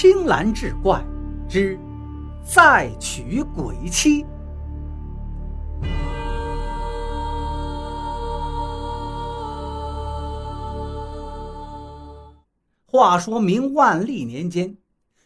[0.00, 1.04] 青蓝志怪
[1.46, 1.78] 之
[2.42, 4.24] 再娶鬼妻。
[12.86, 14.74] 话说明万历年间，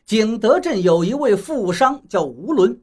[0.05, 2.83] 景德镇有一位富商叫吴伦，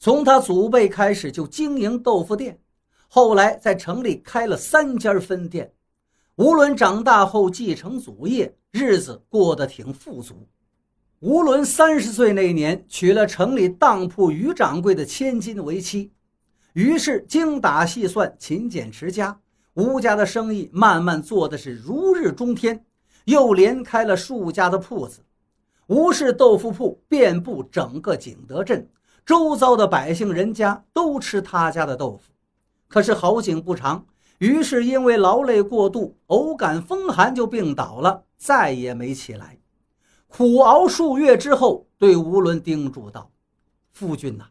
[0.00, 2.58] 从他祖辈开始就经营豆腐店，
[3.06, 5.72] 后来在城里开了三家分店。
[6.34, 10.34] 吴伦长大后继承祖业，日子过得挺富足。
[11.20, 16.10] 吴伦三十岁那年，娶了城里当铺于掌柜的千金为妻，
[16.72, 19.38] 于是精打细算、勤俭持家，
[19.74, 22.86] 吴家的生意慢慢做的是如日中天。
[23.26, 25.20] 又连开了数家的铺子，
[25.88, 28.88] 吴氏豆腐铺遍布整个景德镇，
[29.26, 32.32] 周遭的百姓人家都吃他家的豆腐。
[32.88, 34.06] 可是好景不长，
[34.38, 39.58] 于是因为劳累过度，偶感风寒就病倒了，再也没起来。
[40.30, 43.30] 苦熬数月之后，对吴伦叮嘱道
[43.92, 44.46] ：“夫君呐，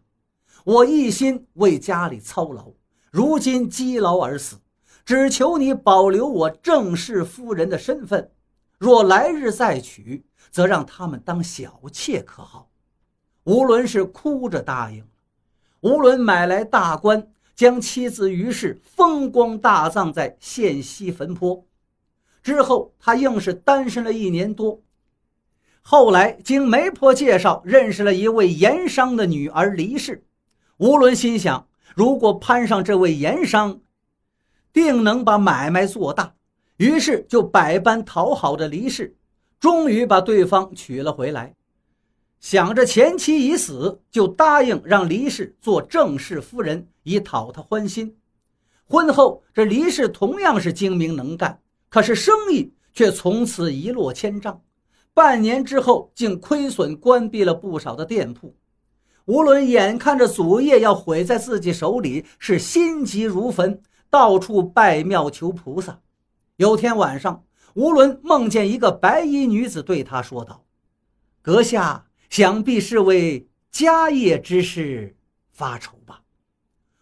[0.66, 2.74] 我一心为家里操劳，
[3.10, 4.58] 如今积劳而死，
[5.06, 8.30] 只求你保留我正室夫人的身份。”
[8.78, 12.70] 若来日再娶，则让他们当小妾可好？
[13.46, 15.08] 吴伦是哭着答应了。
[15.82, 21.66] 吴伦买来大棺，将妻子于氏风光大葬在县西坟坡。
[22.44, 24.82] 之后，他硬是单身了一年多。
[25.82, 30.24] 后来经媒婆介绍，认识了一位盐商的女儿黎氏。
[30.78, 33.80] 吴伦心想，如果攀上这位盐商，
[34.72, 36.34] 定能把买卖做大。
[36.78, 39.16] 于是就百般讨好着黎氏，
[39.60, 41.56] 终于把对方娶了回来。
[42.40, 48.16] 想着前妻已死，就答应让黎氏做正室夫人，以讨她欢心。
[48.86, 54.62] 婚后，这黎氏同样是精明能干，可是生意却从此一落千丈。
[55.14, 58.56] 半年之后，竟亏损关闭了不少的店铺。
[59.26, 66.00] 吴伦眼看着祖业要毁在自己手里，是心急如焚，到处拜庙求菩萨。
[66.56, 67.44] 有天晚上，
[67.76, 70.66] 吴伦梦见一个白衣女子对他说道
[71.44, 75.16] ：“阁下想必是为家业之事
[75.52, 76.24] 发愁吧？”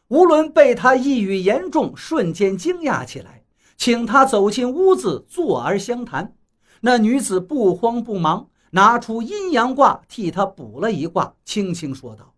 [0.09, 3.43] 吴伦被他一语言中，瞬间惊讶起来，
[3.77, 6.35] 请他走进屋子坐而相谈。
[6.81, 12.33] 那女子不慌不忙，拿出阴阳卦替他卜了一卦，轻轻说道：“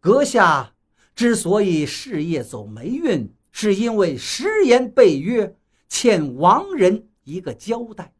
[0.00, 0.72] 阁下
[1.14, 5.56] 之所以事业走霉运，是因为食言背约。”
[5.88, 8.12] 欠亡人一个交代。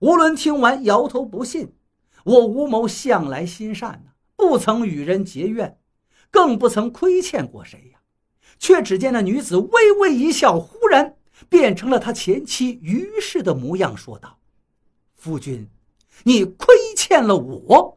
[0.00, 1.72] 吴伦听完，摇头不信。
[2.24, 5.78] 我吴某向来心善呐，不曾与人结怨，
[6.28, 8.00] 更不曾亏欠过谁呀。
[8.58, 11.14] 却只见那女子微微一笑，忽然
[11.48, 14.38] 变成了他前妻于氏的模样，说道
[15.22, 15.68] ：“夫君，
[16.24, 17.96] 你亏欠了我。”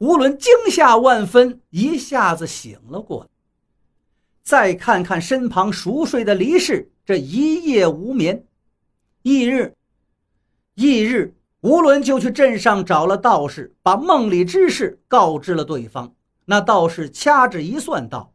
[0.00, 3.28] 吴伦惊吓万分，一下子醒了过来。
[4.42, 6.90] 再看看身旁熟睡的黎氏。
[7.04, 8.42] 这一夜无眠，
[9.22, 9.74] 翌日，
[10.76, 16.14] 翌日，吴伦就去镇上找了道士，把梦里之事告知了对方。
[16.46, 18.32] 那道士掐指一算，道：“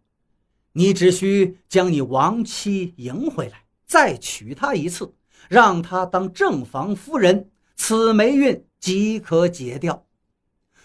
[0.73, 5.11] 你只需将你亡妻迎回来，再娶她一次，
[5.49, 10.03] 让她当正房夫人，此霉运即可解掉。”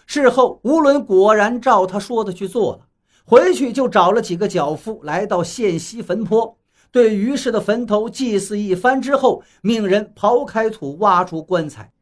[0.05, 2.87] 事后，吴伦果然照他说的去做了，
[3.25, 6.57] 回去就找了几个脚夫，来到县西坟坡。
[6.91, 11.93] 对于氏的坟头祭祀一番之后，命人刨开土，挖出棺材，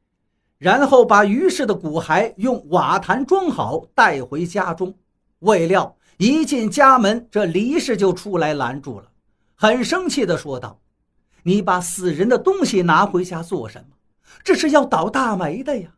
[0.57, 4.95] 然后把于氏的骨骸用瓦坛装好，带回家中。
[5.39, 9.05] 未料一进家门，这黎氏就出来拦住了，
[9.53, 10.79] 很生气地说道
[11.43, 13.95] ：“你把死人的东西拿回家做什么？
[14.43, 15.89] 这是要倒大霉的呀！”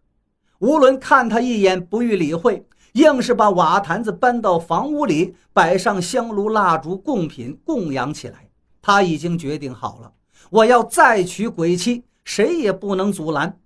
[0.60, 8.50] 吴伦看他一眼，不予理会，硬是把瓦坛子搬到房屋里，摆上香炉、蜡烛、贡品，供养起来。
[8.82, 10.12] 他已经决定好了，
[10.50, 13.60] 我要再娶鬼妻，谁也不能阻拦。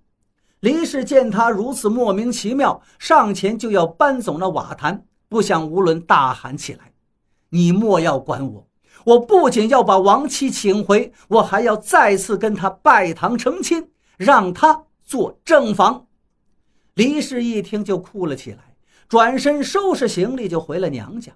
[0.60, 6.92] 黎氏见他如此莫名其妙，上前就要搬走那瓦坛，不想吴伦大喊起来
[7.50, 8.66] ：“你莫要管我！
[9.04, 16.06] 我不仅要把亡妻请回，我还要再次跟他拜堂成亲，让他做正房。”
[16.94, 18.76] 黎氏一听就哭了起来，
[19.08, 21.32] 转身收拾行李就回了娘家。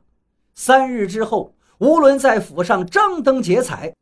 [0.55, 1.55] 三日之后。
[1.81, 3.94] 吴伦在府上张灯结彩，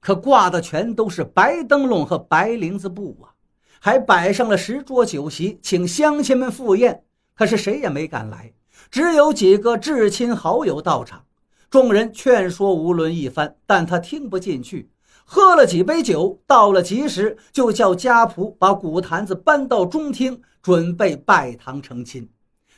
[0.00, 3.34] 可挂的全都是白灯笼和白绫子布啊，
[3.80, 7.02] 还摆上了十桌酒席，请乡亲们赴宴。
[7.34, 8.52] 可是谁也没敢来，
[8.92, 11.24] 只有几个至亲好友到场。
[11.68, 14.88] 众人劝说吴伦一番，但他听不进去，
[15.24, 22.28] 喝了几杯酒，到了吉时，就叫家仆把古坛子搬到中厅，准备拜堂成亲。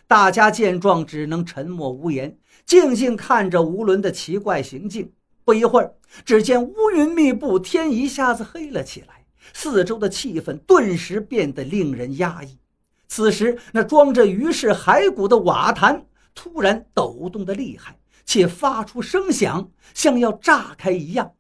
[0.06, 5.12] 大家见状，只能沉默无言，静静看着吴伦的奇怪行径。
[5.44, 5.92] 不一会儿，
[6.24, 12.58] 只见乌云密布，天一下子黑了起来，四周的气氛顿时变得令人压抑。
[13.08, 21.32] 此时，那装着于氏骸骨的瓦坛突然抖动的厉害，且发出声响，像要炸开一样。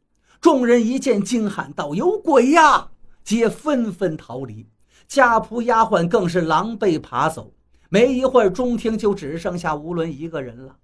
[0.46, 2.92] 众人一见，惊喊道：“有鬼呀！”
[3.24, 4.64] 皆纷纷逃离，
[5.08, 7.52] 家仆丫鬟更是狼狈爬走。
[7.88, 10.76] 没一会儿，中厅就只剩下吴伦一个人了。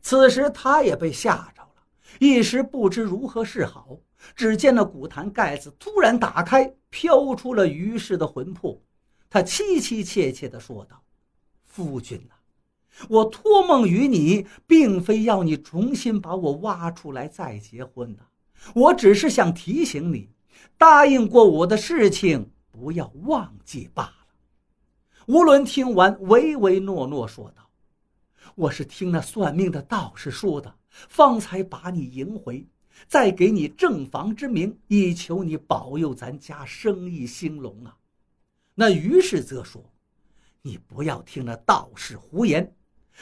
[0.00, 1.82] 此时，他也被吓着了，
[2.20, 3.98] 一时不知如何是好。
[4.36, 8.80] 只见那古坛盖子突然打开，飘出了于氏的魂魄。
[9.28, 11.02] 他凄凄切切地说道
[11.66, 12.34] ：“夫君呐，
[13.08, 18.22] 我托梦于你，并非要你重新把我挖出来再结婚呐。
[18.74, 20.28] 我只是想提醒你，
[20.76, 24.16] 答应过我的事情不要忘记罢了。”
[25.26, 27.68] 吴伦听完，唯唯诺诺说道
[28.56, 30.74] ：“我是听那算命的道士说的，
[31.08, 32.66] 方才把你迎回，
[33.06, 37.96] 再给你正房之名，以求你保佑咱家生意兴隆啊。”
[38.74, 39.84] 那于是则说
[40.62, 42.74] ：“你不要听那道士胡言。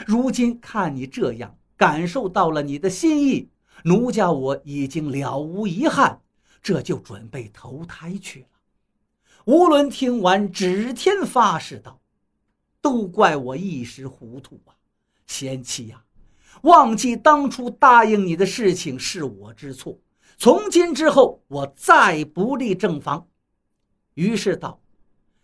[0.07, 3.49] 如今看你这样，感受到了你的心意，
[3.85, 6.21] 奴家我已经了无遗憾，
[6.63, 8.47] 这就准备投胎去了。”
[9.47, 12.01] 吴伦听完，指天发誓道
[12.83, 14.75] ：“都怪我一时糊涂啊，
[15.27, 16.05] 贤妻呀，
[16.63, 19.99] 忘记当初答应你的事情是我之错。
[20.37, 23.27] 从今之后，我再不立正房。”
[24.15, 24.81] 于是道。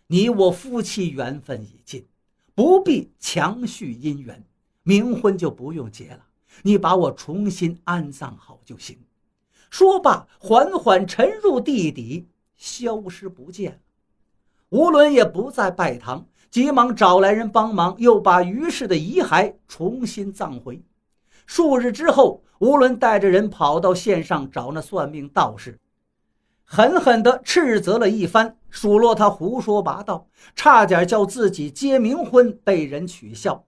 [0.07, 2.05] 你我夫妻缘分已尽，
[2.53, 4.45] 不必强续姻缘，
[4.83, 6.24] 冥婚就不用结了。
[6.63, 8.97] 你把我重新安葬好就行。
[9.69, 13.77] 说罢，缓缓沉入地底，消失不见了。
[14.69, 20.81] 吴伦也不再拜堂，急忙找来人帮忙，又把于氏的遗骸重新葬回。
[21.45, 25.79] 数日之后，吴伦带着人跑到县上找那算命道士。
[26.63, 33.65] 狠狠地斥责了一番，数落他胡说八道，差点叫自己结冥婚被人取笑。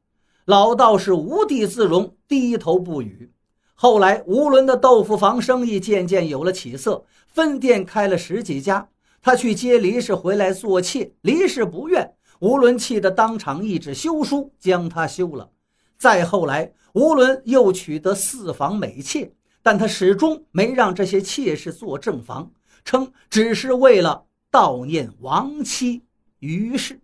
[0.47, 3.29] 老道士无地自容，低头不语。
[3.75, 8.87] 后来，吴伦的豆腐房生意渐渐有了起色，分店开了十几家。
[9.21, 15.49] 他去接黎氏回来做妾，黎氏不愿，吴伦气得当场一纸休书将他休了。
[15.97, 19.29] 再后来，吴伦又取得四房美妾，
[19.61, 22.49] 但他始终没让这些妾室做正房。
[22.85, 26.01] 称只是为了悼念亡妻
[26.39, 26.97] 于氏。